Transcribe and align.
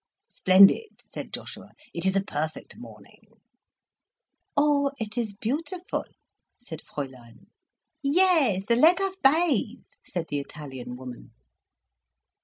"Splendid," 0.25 1.01
said 1.13 1.31
Joshua. 1.31 1.73
"It 1.93 2.07
is 2.07 2.15
a 2.15 2.23
perfect 2.23 2.75
morning." 2.75 3.27
"Oh, 4.57 4.91
it 4.99 5.15
is 5.15 5.37
beautiful," 5.37 6.05
said 6.59 6.81
Fräulein. 6.81 7.45
"Yes, 8.01 8.63
let 8.67 8.99
us 8.99 9.15
bathe," 9.23 9.83
said 10.03 10.29
the 10.29 10.39
Italian 10.39 10.95
woman. 10.95 11.33